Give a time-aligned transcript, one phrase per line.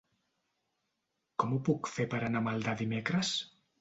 [1.43, 3.35] Com ho puc fer per anar a Maldà dimecres?